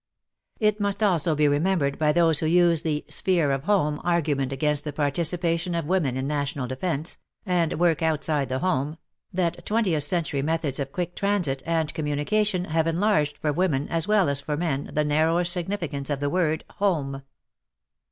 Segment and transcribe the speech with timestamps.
[0.59, 4.83] It must also be remembered, by those who use the "sphere of home" argument against
[4.83, 8.97] the participation of women in national defence, and work outside the home,
[9.31, 14.07] that twentieth century methods of quick transit and com munication have enlarged for women as
[14.07, 17.21] well as for men the narrower significance of the word "Home."